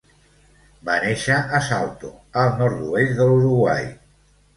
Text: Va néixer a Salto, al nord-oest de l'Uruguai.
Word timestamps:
Va 0.87 0.93
néixer 1.03 1.35
a 1.57 1.59
Salto, 1.65 2.09
al 2.45 2.49
nord-oest 2.63 3.15
de 3.21 3.29
l'Uruguai. 3.29 3.87